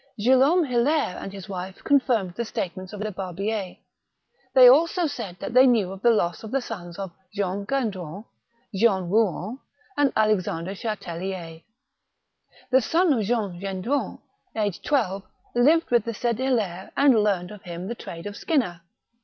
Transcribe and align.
Guillaume 0.17 0.65
Hilaire 0.65 1.15
and 1.19 1.31
his 1.31 1.47
wife 1.47 1.83
confirmed 1.83 2.33
the 2.33 2.43
state 2.43 2.75
ments 2.75 2.91
of 2.91 3.01
Lebarbier. 3.01 3.77
They 4.55 4.67
also 4.67 5.05
said 5.05 5.37
that 5.39 5.53
they 5.53 5.67
knew 5.67 5.91
of 5.91 6.01
the 6.01 6.09
loss 6.09 6.41
of 6.43 6.49
the 6.49 6.59
sons 6.59 6.97
of 6.97 7.11
Jean 7.35 7.67
Gendron, 7.67 8.25
Jeanne 8.73 9.11
Eouen, 9.11 9.59
and 9.95 10.11
Alexandre 10.15 10.73
Chatellier. 10.73 11.61
The 12.71 12.81
son 12.81 13.13
of 13.13 13.25
Jean 13.25 13.61
Gendron, 13.61 14.17
aged 14.55 14.83
twelve, 14.83 15.21
lived 15.53 15.91
with 15.91 16.05
the 16.05 16.15
said 16.15 16.39
Hilaire 16.39 16.91
and 16.97 17.21
learned 17.21 17.51
of 17.51 17.61
him 17.61 17.87
the 17.87 17.93
trade 17.93 18.25
of 18.25 18.35
skinner. 18.35 18.81